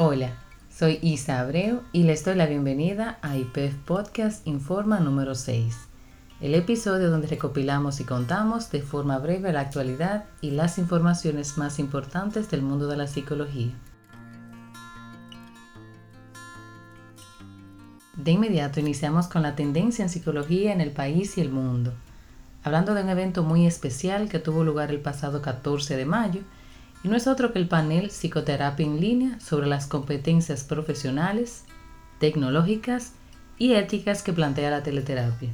Hola, 0.00 0.30
soy 0.70 1.00
Isa 1.02 1.40
Abreu 1.40 1.82
y 1.90 2.04
les 2.04 2.24
doy 2.24 2.36
la 2.36 2.46
bienvenida 2.46 3.18
a 3.20 3.36
IPEF 3.36 3.74
Podcast 3.78 4.46
Informa 4.46 5.00
número 5.00 5.34
6, 5.34 5.76
el 6.40 6.54
episodio 6.54 7.10
donde 7.10 7.26
recopilamos 7.26 7.98
y 7.98 8.04
contamos 8.04 8.70
de 8.70 8.80
forma 8.80 9.18
breve 9.18 9.52
la 9.52 9.62
actualidad 9.62 10.26
y 10.40 10.52
las 10.52 10.78
informaciones 10.78 11.58
más 11.58 11.80
importantes 11.80 12.48
del 12.48 12.62
mundo 12.62 12.86
de 12.86 12.96
la 12.96 13.08
psicología. 13.08 13.72
De 18.14 18.30
inmediato 18.30 18.78
iniciamos 18.78 19.26
con 19.26 19.42
la 19.42 19.56
tendencia 19.56 20.04
en 20.04 20.10
psicología 20.10 20.72
en 20.72 20.80
el 20.80 20.92
país 20.92 21.36
y 21.38 21.40
el 21.40 21.50
mundo, 21.50 21.92
hablando 22.62 22.94
de 22.94 23.02
un 23.02 23.08
evento 23.08 23.42
muy 23.42 23.66
especial 23.66 24.28
que 24.28 24.38
tuvo 24.38 24.62
lugar 24.62 24.92
el 24.92 25.00
pasado 25.00 25.42
14 25.42 25.96
de 25.96 26.06
mayo 26.06 26.42
y 27.02 27.08
no 27.08 27.16
es 27.16 27.26
otro 27.26 27.52
que 27.52 27.58
el 27.58 27.68
panel 27.68 28.10
Psicoterapia 28.10 28.86
en 28.86 29.00
línea 29.00 29.40
sobre 29.40 29.66
las 29.66 29.86
competencias 29.86 30.64
profesionales, 30.64 31.64
tecnológicas 32.18 33.12
y 33.58 33.74
éticas 33.74 34.22
que 34.22 34.32
plantea 34.32 34.70
la 34.70 34.82
teleterapia, 34.82 35.50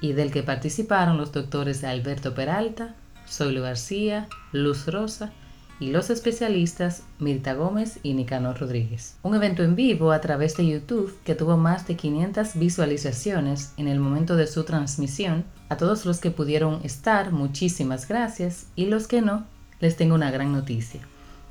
y 0.00 0.12
del 0.12 0.30
que 0.30 0.42
participaron 0.42 1.16
los 1.16 1.32
doctores 1.32 1.84
Alberto 1.84 2.34
Peralta, 2.34 2.94
Zoilo 3.28 3.62
García, 3.62 4.28
Luz 4.52 4.86
Rosa 4.86 5.32
y 5.78 5.90
los 5.90 6.10
especialistas 6.10 7.02
Mirta 7.18 7.54
Gómez 7.54 7.98
y 8.02 8.14
Nicanor 8.14 8.58
Rodríguez. 8.58 9.16
Un 9.22 9.34
evento 9.34 9.62
en 9.62 9.76
vivo 9.76 10.12
a 10.12 10.20
través 10.20 10.56
de 10.56 10.66
YouTube 10.66 11.14
que 11.24 11.34
tuvo 11.34 11.56
más 11.56 11.86
de 11.86 11.96
500 11.96 12.54
visualizaciones 12.54 13.72
en 13.76 13.88
el 13.88 14.00
momento 14.00 14.36
de 14.36 14.46
su 14.46 14.64
transmisión. 14.64 15.44
A 15.68 15.76
todos 15.76 16.06
los 16.06 16.18
que 16.18 16.30
pudieron 16.30 16.80
estar, 16.82 17.32
muchísimas 17.32 18.08
gracias 18.08 18.66
y 18.74 18.86
los 18.86 19.06
que 19.06 19.20
no, 19.20 19.44
les 19.80 19.96
tengo 19.96 20.14
una 20.14 20.30
gran 20.30 20.52
noticia. 20.52 21.00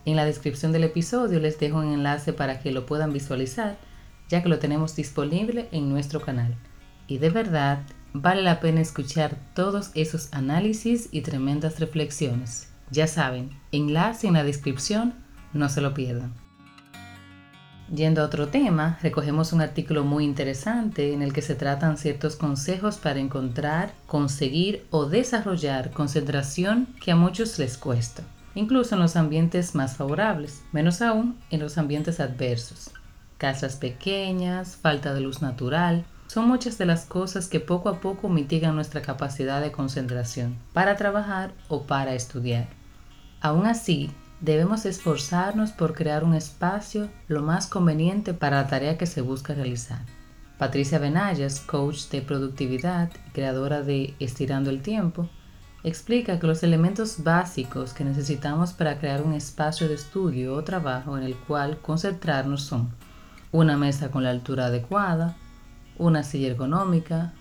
En 0.05 0.16
la 0.16 0.25
descripción 0.25 0.72
del 0.72 0.83
episodio 0.83 1.39
les 1.39 1.59
dejo 1.59 1.80
un 1.80 1.94
enlace 1.94 2.33
para 2.33 2.59
que 2.59 2.72
lo 2.72 2.86
puedan 2.86 3.11
visualizar, 3.11 3.77
ya 4.30 4.44
que 4.44 4.49
lo 4.49 4.59
tenemos 4.59 4.95
disponible 4.95 5.67
en 5.72 5.89
nuestro 5.89 6.22
canal. 6.22 6.55
Y 7.08 7.17
de 7.17 7.30
verdad, 7.30 7.83
vale 8.14 8.41
la 8.41 8.59
pena 8.59 8.81
escuchar 8.81 9.36
todos 9.53 9.91
esos 9.95 10.30
análisis 10.31 11.09
y 11.11 11.22
tremendas 11.22 11.80
reflexiones. 11.80 12.69
Ya 12.91 13.08
saben, 13.08 13.49
enlace 13.72 14.27
en 14.27 14.33
la 14.33 14.44
descripción, 14.44 15.14
no 15.53 15.69
se 15.69 15.81
lo 15.81 15.94
pierdan. 15.94 16.44
Yendo 17.94 18.22
a 18.22 18.25
otro 18.25 18.47
tema, 18.47 18.97
recogemos 19.03 19.53
un 19.53 19.61
artículo 19.61 20.03
muy 20.03 20.23
interesante 20.23 21.14
en 21.14 21.22
el 21.22 21.33
que 21.33 21.44
se 21.44 21.53
tratan 21.53 21.97
ciertos 21.97 22.36
consejos 22.36 22.97
para 22.97 23.19
encontrar, 23.19 23.94
conseguir 24.08 24.88
o 24.89 25.05
desarrollar 25.05 25.92
concentración 25.92 26.88
que 27.00 27.11
a 27.11 27.16
muchos 27.16 27.59
les 27.59 27.77
cuesta, 27.77 28.23
incluso 28.55 28.95
en 28.95 29.02
los 29.02 29.16
ambientes 29.16 29.75
más 29.75 29.97
favorables, 29.97 30.64
menos 30.72 31.03
aún 31.03 31.38
en 31.52 31.59
los 31.59 31.77
ambientes 31.77 32.19
adversos. 32.19 32.89
Casas 33.38 33.75
pequeñas, 33.75 34.77
falta 34.77 35.14
de 35.14 35.22
luz 35.22 35.44
natural, 35.44 36.05
son 36.25 36.47
muchas 36.47 36.80
de 36.80 36.88
las 36.88 37.05
cosas 37.05 37.47
que 37.47 37.59
poco 37.59 37.89
a 37.89 37.99
poco 37.99 38.30
mitigan 38.30 38.73
nuestra 38.73 39.03
capacidad 39.03 39.61
de 39.61 39.72
concentración 39.72 40.58
para 40.73 40.95
trabajar 40.95 41.53
o 41.67 41.83
para 41.83 42.16
estudiar. 42.16 42.67
Aún 43.42 43.67
así, 43.67 44.09
debemos 44.41 44.86
esforzarnos 44.86 45.72
por 45.72 45.94
crear 45.94 46.23
un 46.23 46.33
espacio 46.33 47.09
lo 47.28 47.41
más 47.41 47.67
conveniente 47.67 48.33
para 48.33 48.61
la 48.61 48.67
tarea 48.67 48.97
que 48.97 49.05
se 49.05 49.22
busca 49.22 49.53
realizar. 49.53 50.00
Patricia 50.58 51.00
Benayas, 51.00 51.59
coach 51.59 52.09
de 52.09 52.22
productividad 52.22 53.09
y 53.27 53.31
creadora 53.31 53.81
de 53.81 54.14
Estirando 54.19 54.69
el 54.69 54.81
Tiempo, 54.81 55.30
explica 55.83 56.39
que 56.39 56.47
los 56.47 56.64
elementos 56.64 57.23
básicos 57.23 57.94
que 57.94 58.03
necesitamos 58.03 58.73
para 58.73 58.97
crear 58.97 59.22
un 59.22 59.33
espacio 59.33 59.88
de 59.88 59.95
estudio 59.95 60.55
o 60.55 60.64
trabajo 60.64 61.17
en 61.17 61.23
el 61.23 61.36
cual 61.36 61.77
concentrarnos 61.80 62.64
son 62.64 62.89
una 63.52 63.77
mesa 63.77 64.09
con 64.11 64.23
la 64.23 64.32
altura 64.32 64.65
adecuada, 64.65 65.36
una 65.98 66.23
silla 66.23 66.48
ergonómica, 66.48 67.33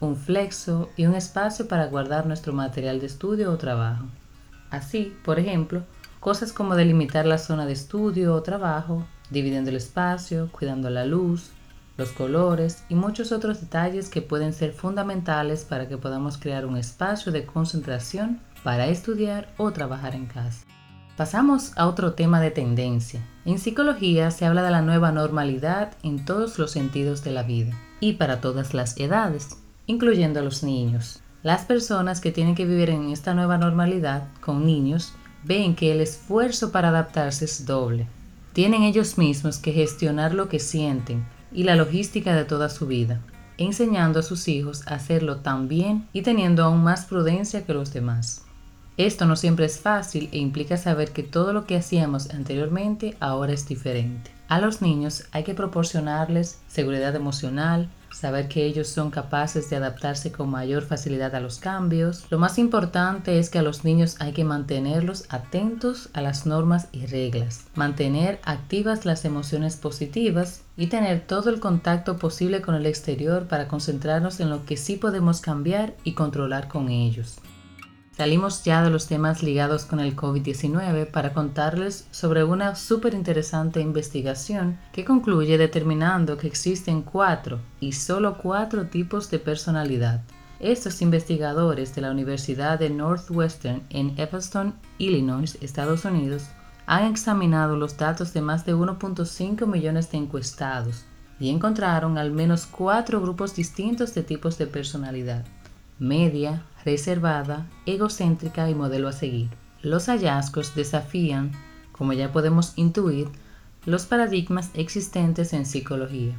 un 0.00 0.16
flexo 0.16 0.90
y 0.96 1.06
un 1.06 1.14
espacio 1.14 1.68
para 1.68 1.86
guardar 1.86 2.26
nuestro 2.26 2.52
material 2.52 2.98
de 3.00 3.06
estudio 3.06 3.52
o 3.52 3.56
trabajo. 3.56 4.04
Así, 4.70 5.14
por 5.24 5.38
ejemplo, 5.38 5.82
Cosas 6.22 6.52
como 6.52 6.76
delimitar 6.76 7.26
la 7.26 7.36
zona 7.36 7.66
de 7.66 7.72
estudio 7.72 8.32
o 8.36 8.44
trabajo, 8.44 9.04
dividiendo 9.30 9.70
el 9.70 9.76
espacio, 9.76 10.48
cuidando 10.52 10.88
la 10.88 11.04
luz, 11.04 11.50
los 11.96 12.10
colores 12.10 12.84
y 12.88 12.94
muchos 12.94 13.32
otros 13.32 13.60
detalles 13.60 14.08
que 14.08 14.22
pueden 14.22 14.52
ser 14.52 14.72
fundamentales 14.72 15.64
para 15.64 15.88
que 15.88 15.98
podamos 15.98 16.38
crear 16.38 16.64
un 16.64 16.76
espacio 16.76 17.32
de 17.32 17.44
concentración 17.44 18.38
para 18.62 18.86
estudiar 18.86 19.52
o 19.56 19.72
trabajar 19.72 20.14
en 20.14 20.26
casa. 20.26 20.64
Pasamos 21.16 21.76
a 21.76 21.88
otro 21.88 22.12
tema 22.12 22.40
de 22.40 22.52
tendencia. 22.52 23.20
En 23.44 23.58
psicología 23.58 24.30
se 24.30 24.46
habla 24.46 24.62
de 24.62 24.70
la 24.70 24.80
nueva 24.80 25.10
normalidad 25.10 25.96
en 26.04 26.24
todos 26.24 26.56
los 26.56 26.70
sentidos 26.70 27.24
de 27.24 27.32
la 27.32 27.42
vida 27.42 27.76
y 27.98 28.12
para 28.12 28.40
todas 28.40 28.74
las 28.74 28.96
edades, 28.96 29.56
incluyendo 29.86 30.38
a 30.38 30.44
los 30.44 30.62
niños. 30.62 31.20
Las 31.42 31.64
personas 31.64 32.20
que 32.20 32.30
tienen 32.30 32.54
que 32.54 32.64
vivir 32.64 32.90
en 32.90 33.10
esta 33.10 33.34
nueva 33.34 33.58
normalidad 33.58 34.28
con 34.40 34.64
niños 34.64 35.14
ven 35.44 35.74
que 35.74 35.92
el 35.92 36.00
esfuerzo 36.00 36.72
para 36.72 36.88
adaptarse 36.88 37.44
es 37.44 37.66
doble. 37.66 38.06
Tienen 38.52 38.82
ellos 38.82 39.18
mismos 39.18 39.58
que 39.58 39.72
gestionar 39.72 40.34
lo 40.34 40.48
que 40.48 40.58
sienten 40.58 41.24
y 41.52 41.64
la 41.64 41.76
logística 41.76 42.34
de 42.34 42.44
toda 42.44 42.68
su 42.68 42.86
vida, 42.86 43.20
enseñando 43.58 44.20
a 44.20 44.22
sus 44.22 44.48
hijos 44.48 44.86
a 44.86 44.94
hacerlo 44.94 45.38
tan 45.38 45.68
bien 45.68 46.06
y 46.12 46.22
teniendo 46.22 46.64
aún 46.64 46.82
más 46.82 47.06
prudencia 47.06 47.64
que 47.64 47.74
los 47.74 47.92
demás. 47.92 48.42
Esto 48.98 49.24
no 49.24 49.36
siempre 49.36 49.64
es 49.64 49.80
fácil 49.80 50.28
e 50.32 50.38
implica 50.38 50.76
saber 50.76 51.12
que 51.12 51.22
todo 51.22 51.52
lo 51.52 51.64
que 51.64 51.76
hacíamos 51.76 52.30
anteriormente 52.30 53.16
ahora 53.20 53.52
es 53.52 53.66
diferente. 53.66 54.30
A 54.52 54.60
los 54.60 54.82
niños 54.82 55.24
hay 55.32 55.44
que 55.44 55.54
proporcionarles 55.54 56.58
seguridad 56.68 57.16
emocional, 57.16 57.88
saber 58.12 58.48
que 58.48 58.66
ellos 58.66 58.86
son 58.86 59.10
capaces 59.10 59.70
de 59.70 59.76
adaptarse 59.76 60.30
con 60.30 60.50
mayor 60.50 60.82
facilidad 60.82 61.34
a 61.34 61.40
los 61.40 61.58
cambios. 61.58 62.26
Lo 62.28 62.38
más 62.38 62.58
importante 62.58 63.38
es 63.38 63.48
que 63.48 63.58
a 63.58 63.62
los 63.62 63.82
niños 63.82 64.16
hay 64.20 64.32
que 64.34 64.44
mantenerlos 64.44 65.24
atentos 65.30 66.10
a 66.12 66.20
las 66.20 66.44
normas 66.44 66.88
y 66.92 67.06
reglas, 67.06 67.64
mantener 67.76 68.40
activas 68.44 69.06
las 69.06 69.24
emociones 69.24 69.76
positivas 69.76 70.60
y 70.76 70.88
tener 70.88 71.26
todo 71.26 71.48
el 71.48 71.58
contacto 71.58 72.18
posible 72.18 72.60
con 72.60 72.74
el 72.74 72.84
exterior 72.84 73.48
para 73.48 73.68
concentrarnos 73.68 74.38
en 74.40 74.50
lo 74.50 74.66
que 74.66 74.76
sí 74.76 74.96
podemos 74.96 75.40
cambiar 75.40 75.94
y 76.04 76.12
controlar 76.12 76.68
con 76.68 76.90
ellos. 76.90 77.38
Salimos 78.14 78.62
ya 78.62 78.82
de 78.82 78.90
los 78.90 79.06
temas 79.06 79.42
ligados 79.42 79.86
con 79.86 79.98
el 79.98 80.14
COVID-19 80.14 81.10
para 81.10 81.32
contarles 81.32 82.06
sobre 82.10 82.44
una 82.44 82.74
súper 82.74 83.14
interesante 83.14 83.80
investigación 83.80 84.78
que 84.92 85.06
concluye 85.06 85.56
determinando 85.56 86.36
que 86.36 86.46
existen 86.46 87.00
cuatro 87.00 87.60
y 87.80 87.92
solo 87.92 88.36
cuatro 88.36 88.86
tipos 88.88 89.30
de 89.30 89.38
personalidad. 89.38 90.20
Estos 90.60 91.00
investigadores 91.00 91.94
de 91.94 92.02
la 92.02 92.10
Universidad 92.10 92.78
de 92.78 92.90
Northwestern 92.90 93.82
en 93.88 94.12
Evanston, 94.18 94.74
Illinois, 94.98 95.56
Estados 95.62 96.04
Unidos, 96.04 96.44
han 96.84 97.10
examinado 97.10 97.76
los 97.76 97.96
datos 97.96 98.34
de 98.34 98.42
más 98.42 98.66
de 98.66 98.74
1.5 98.74 99.66
millones 99.66 100.12
de 100.12 100.18
encuestados 100.18 101.06
y 101.40 101.48
encontraron 101.48 102.18
al 102.18 102.30
menos 102.30 102.66
cuatro 102.66 103.22
grupos 103.22 103.56
distintos 103.56 104.12
de 104.12 104.22
tipos 104.22 104.58
de 104.58 104.66
personalidad 104.66 105.46
media, 106.02 106.64
reservada, 106.84 107.66
egocéntrica 107.86 108.68
y 108.68 108.74
modelo 108.74 109.08
a 109.08 109.12
seguir. 109.12 109.50
Los 109.82 110.06
hallazgos 110.06 110.74
desafían, 110.74 111.52
como 111.92 112.12
ya 112.12 112.32
podemos 112.32 112.72
intuir, 112.76 113.28
los 113.84 114.06
paradigmas 114.06 114.70
existentes 114.74 115.52
en 115.52 115.66
psicología. 115.66 116.34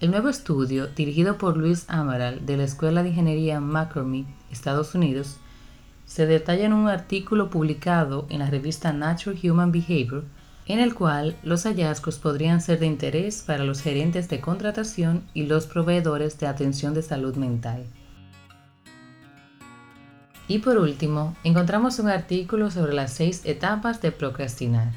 El 0.00 0.10
nuevo 0.10 0.28
estudio, 0.28 0.88
dirigido 0.88 1.38
por 1.38 1.56
Luis 1.56 1.84
Amaral 1.88 2.44
de 2.44 2.56
la 2.56 2.64
Escuela 2.64 3.02
de 3.02 3.10
Ingeniería 3.10 3.60
McCormick, 3.60 4.26
Estados 4.50 4.94
Unidos, 4.94 5.38
se 6.06 6.26
detalla 6.26 6.66
en 6.66 6.72
un 6.72 6.88
artículo 6.88 7.50
publicado 7.50 8.26
en 8.30 8.38
la 8.38 8.50
revista 8.50 8.92
Natural 8.92 9.38
Human 9.42 9.72
Behavior, 9.72 10.24
en 10.66 10.80
el 10.80 10.94
cual 10.94 11.36
los 11.42 11.64
hallazgos 11.64 12.18
podrían 12.18 12.60
ser 12.60 12.78
de 12.78 12.86
interés 12.86 13.42
para 13.46 13.64
los 13.64 13.80
gerentes 13.80 14.28
de 14.28 14.40
contratación 14.40 15.22
y 15.32 15.44
los 15.44 15.66
proveedores 15.66 16.38
de 16.38 16.46
atención 16.46 16.94
de 16.94 17.02
salud 17.02 17.36
mental. 17.36 17.86
Y 20.48 20.60
por 20.60 20.78
último, 20.78 21.36
encontramos 21.42 21.98
un 21.98 22.08
artículo 22.08 22.70
sobre 22.70 22.94
las 22.94 23.12
seis 23.12 23.42
etapas 23.44 24.00
de 24.00 24.12
procrastinar, 24.12 24.92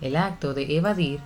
el 0.00 0.16
acto 0.16 0.54
de 0.54 0.76
evadir, 0.76 1.20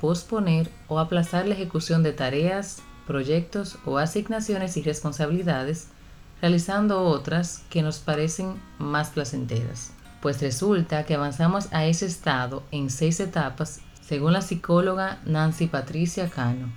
posponer 0.00 0.68
o 0.88 0.98
aplazar 0.98 1.46
la 1.46 1.54
ejecución 1.54 2.02
de 2.02 2.12
tareas, 2.12 2.82
proyectos 3.06 3.78
o 3.84 3.98
asignaciones 3.98 4.76
y 4.76 4.82
responsabilidades, 4.82 5.88
realizando 6.40 7.02
otras 7.02 7.62
que 7.70 7.82
nos 7.82 7.98
parecen 7.98 8.60
más 8.78 9.10
placenteras. 9.10 9.92
Pues 10.20 10.40
resulta 10.40 11.04
que 11.04 11.14
avanzamos 11.14 11.72
a 11.72 11.84
ese 11.84 12.06
estado 12.06 12.64
en 12.70 12.90
seis 12.90 13.20
etapas 13.20 13.80
según 14.00 14.32
la 14.32 14.42
psicóloga 14.42 15.20
Nancy 15.24 15.66
Patricia 15.66 16.28
Cano. 16.28 16.72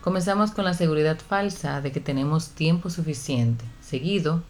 Comenzamos 0.00 0.50
con 0.50 0.64
la 0.64 0.74
seguridad 0.74 1.18
falsa 1.18 1.80
de 1.80 1.92
que 1.92 2.00
tenemos 2.00 2.50
tiempo 2.50 2.90
suficiente, 2.90 3.64
seguido 3.80 4.42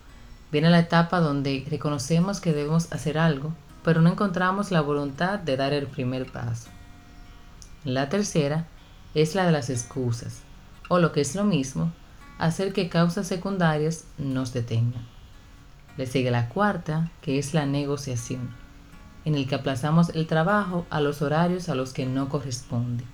Viene 0.53 0.71
la 0.71 0.79
etapa 0.79 1.21
donde 1.21 1.67
reconocemos 1.69 2.41
que 2.41 2.53
debemos 2.53 2.93
hacer 2.93 3.19
algo, 3.19 3.53
pero 3.83 4.01
no 4.01 4.11
encontramos 4.11 4.71
la 4.71 4.81
voluntad 4.81 5.39
de 5.39 5.57
dar 5.57 5.73
el 5.73 5.87
primer 5.87 6.31
paso. 6.31 6.69
La 7.85 8.09
tercera 8.09 8.67
es 9.15 9.35
la 9.35 9.47
de 9.47 9.53
las 9.53 9.71
excusas, 9.71 10.41
o 10.89 10.99
lo 10.99 11.13
que 11.13 11.21
es 11.21 11.35
lo 11.35 11.45
mismo, 11.45 11.93
hacer 12.39 12.73
que 12.73 12.89
causas 12.89 13.27
secundarias 13.27 14.05
nos 14.19 14.53
detengan. 14.53 15.07
Le 15.97 16.07
sigue 16.07 16.31
la 16.31 16.49
cuarta, 16.49 17.11
que 17.23 17.39
es 17.39 17.55
la 17.55 17.65
negociación, 17.65 18.51
en 19.25 19.35
el 19.35 19.49
que 19.49 19.55
aplazamos 19.55 20.11
el 20.11 20.27
trabajo 20.27 20.87
a 20.91 21.01
los 21.01 21.23
horarios 21.23 21.69
a 21.69 21.75
los 21.75 21.93
que 21.93 22.07
no 22.07 22.29
corresponde. 22.29 23.05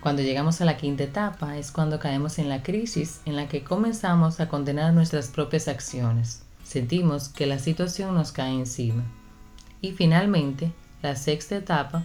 Cuando 0.00 0.22
llegamos 0.22 0.60
a 0.60 0.64
la 0.64 0.76
quinta 0.76 1.02
etapa 1.02 1.58
es 1.58 1.72
cuando 1.72 1.98
caemos 1.98 2.38
en 2.38 2.48
la 2.48 2.62
crisis 2.62 3.20
en 3.24 3.34
la 3.34 3.48
que 3.48 3.64
comenzamos 3.64 4.38
a 4.38 4.48
condenar 4.48 4.94
nuestras 4.94 5.28
propias 5.28 5.66
acciones. 5.66 6.44
Sentimos 6.68 7.30
que 7.30 7.46
la 7.46 7.58
situación 7.58 8.14
nos 8.14 8.30
cae 8.30 8.52
encima. 8.52 9.02
Y 9.80 9.92
finalmente, 9.92 10.70
la 11.00 11.16
sexta 11.16 11.56
etapa 11.56 12.04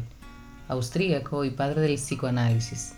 austríaco 0.70 1.44
y 1.44 1.50
padre 1.50 1.82
del 1.82 1.96
psicoanálisis, 1.96 2.94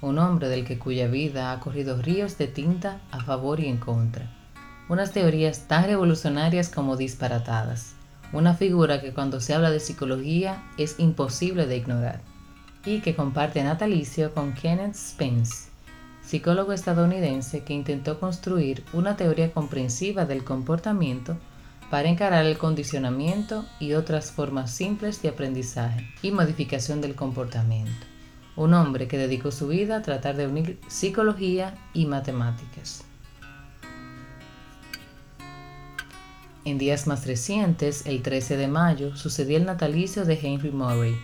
un 0.00 0.18
hombre 0.18 0.48
del 0.48 0.64
que 0.64 0.80
cuya 0.80 1.06
vida 1.06 1.52
ha 1.52 1.60
corrido 1.60 2.02
ríos 2.02 2.38
de 2.38 2.48
tinta 2.48 3.00
a 3.12 3.20
favor 3.20 3.60
y 3.60 3.68
en 3.68 3.76
contra, 3.76 4.28
unas 4.88 5.12
teorías 5.12 5.68
tan 5.68 5.84
revolucionarias 5.84 6.70
como 6.70 6.96
disparatadas. 6.96 7.94
Una 8.32 8.54
figura 8.54 9.00
que 9.00 9.12
cuando 9.12 9.40
se 9.40 9.54
habla 9.54 9.70
de 9.70 9.78
psicología 9.78 10.64
es 10.76 10.98
imposible 10.98 11.68
de 11.68 11.76
ignorar, 11.76 12.20
y 12.84 12.98
que 12.98 13.14
comparte 13.14 13.62
natalicio 13.62 14.34
con 14.34 14.54
Kenneth 14.54 14.96
Spence, 14.96 15.68
psicólogo 16.28 16.74
estadounidense 16.74 17.64
que 17.64 17.72
intentó 17.72 18.20
construir 18.20 18.84
una 18.92 19.16
teoría 19.16 19.50
comprensiva 19.50 20.26
del 20.26 20.44
comportamiento 20.44 21.38
para 21.90 22.10
encarar 22.10 22.44
el 22.44 22.58
condicionamiento 22.58 23.64
y 23.80 23.94
otras 23.94 24.30
formas 24.30 24.70
simples 24.70 25.22
de 25.22 25.30
aprendizaje 25.30 26.06
y 26.20 26.30
modificación 26.30 27.00
del 27.00 27.14
comportamiento. 27.14 28.06
Un 28.56 28.74
hombre 28.74 29.08
que 29.08 29.16
dedicó 29.16 29.50
su 29.50 29.68
vida 29.68 29.96
a 29.96 30.02
tratar 30.02 30.36
de 30.36 30.46
unir 30.46 30.78
psicología 30.86 31.78
y 31.94 32.04
matemáticas. 32.04 33.04
En 36.66 36.76
días 36.76 37.06
más 37.06 37.26
recientes, 37.26 38.04
el 38.04 38.20
13 38.20 38.58
de 38.58 38.68
mayo, 38.68 39.16
sucedió 39.16 39.56
el 39.56 39.64
natalicio 39.64 40.26
de 40.26 40.38
Henry 40.42 40.72
Murray, 40.72 41.16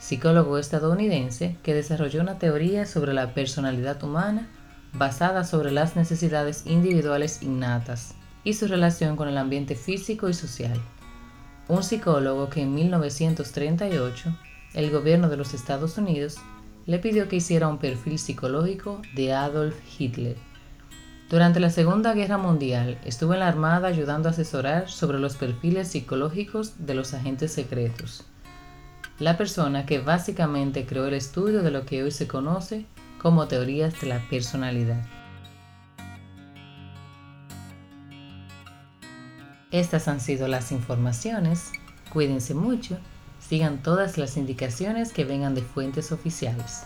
psicólogo 0.00 0.58
estadounidense 0.58 1.56
que 1.62 1.74
desarrolló 1.74 2.20
una 2.20 2.38
teoría 2.38 2.86
sobre 2.86 3.14
la 3.14 3.34
personalidad 3.34 4.02
humana 4.02 4.48
basada 4.92 5.44
sobre 5.44 5.70
las 5.70 5.94
necesidades 5.94 6.66
individuales 6.66 7.42
innatas 7.42 8.14
y 8.42 8.54
su 8.54 8.66
relación 8.66 9.14
con 9.14 9.28
el 9.28 9.38
ambiente 9.38 9.76
físico 9.76 10.28
y 10.28 10.34
social. 10.34 10.80
Un 11.68 11.84
psicólogo 11.84 12.50
que 12.50 12.62
en 12.62 12.74
1938 12.74 14.36
el 14.74 14.90
gobierno 14.90 15.28
de 15.28 15.36
los 15.36 15.54
Estados 15.54 15.96
Unidos 15.98 16.38
le 16.86 16.98
pidió 16.98 17.28
que 17.28 17.36
hiciera 17.36 17.68
un 17.68 17.78
perfil 17.78 18.18
psicológico 18.18 19.00
de 19.14 19.32
Adolf 19.32 19.76
Hitler 19.96 20.36
durante 21.30 21.60
la 21.60 21.70
Segunda 21.70 22.12
Guerra 22.12 22.38
Mundial 22.38 22.98
estuvo 23.04 23.34
en 23.34 23.40
la 23.40 23.46
Armada 23.46 23.86
ayudando 23.86 24.28
a 24.28 24.32
asesorar 24.32 24.90
sobre 24.90 25.20
los 25.20 25.36
perfiles 25.36 25.86
psicológicos 25.86 26.84
de 26.84 26.94
los 26.94 27.14
agentes 27.14 27.52
secretos. 27.52 28.24
La 29.20 29.36
persona 29.36 29.84
que 29.84 29.98
básicamente 29.98 30.86
creó 30.86 31.06
el 31.06 31.12
estudio 31.12 31.62
de 31.62 31.70
lo 31.70 31.84
que 31.84 32.02
hoy 32.02 32.10
se 32.10 32.26
conoce 32.26 32.86
como 33.20 33.46
teorías 33.48 34.00
de 34.00 34.06
la 34.06 34.18
personalidad. 34.30 35.04
Estas 39.70 40.08
han 40.08 40.20
sido 40.20 40.48
las 40.48 40.72
informaciones. 40.72 41.70
Cuídense 42.10 42.54
mucho. 42.54 42.96
Sigan 43.46 43.82
todas 43.82 44.16
las 44.16 44.38
indicaciones 44.38 45.12
que 45.12 45.26
vengan 45.26 45.54
de 45.54 45.60
fuentes 45.60 46.12
oficiales. 46.12 46.84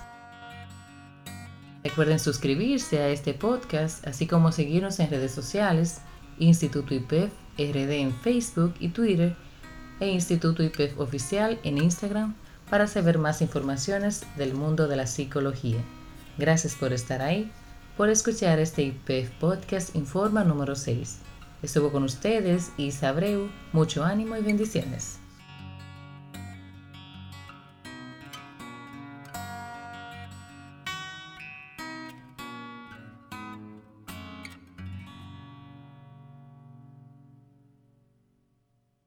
Recuerden 1.84 2.18
suscribirse 2.18 2.98
a 2.98 3.10
este 3.10 3.34
podcast, 3.34 4.04
así 4.08 4.26
como 4.26 4.50
seguirnos 4.50 4.98
en 4.98 5.08
redes 5.08 5.30
sociales, 5.30 6.00
Instituto 6.40 6.94
IPEF 6.94 7.30
RD 7.58 7.92
en 7.92 8.12
Facebook 8.12 8.74
y 8.80 8.88
Twitter 8.88 9.36
e 10.00 10.08
Instituto 10.08 10.62
IPEF 10.62 10.98
Oficial 10.98 11.58
en 11.62 11.78
Instagram 11.78 12.34
para 12.70 12.86
saber 12.86 13.18
más 13.18 13.42
informaciones 13.42 14.24
del 14.36 14.54
mundo 14.54 14.88
de 14.88 14.96
la 14.96 15.06
psicología. 15.06 15.78
Gracias 16.38 16.74
por 16.74 16.92
estar 16.92 17.22
ahí, 17.22 17.50
por 17.96 18.08
escuchar 18.08 18.58
este 18.58 18.82
IPEF 18.82 19.30
Podcast 19.38 19.94
Informa 19.94 20.44
número 20.44 20.74
6. 20.74 21.18
Estuvo 21.62 21.92
con 21.92 22.02
ustedes 22.04 22.72
Isa 22.76 23.08
Abreu, 23.08 23.48
mucho 23.72 24.04
ánimo 24.04 24.36
y 24.36 24.42
bendiciones. 24.42 25.23